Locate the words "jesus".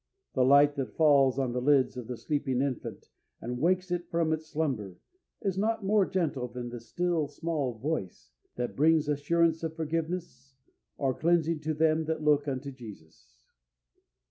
12.71-13.43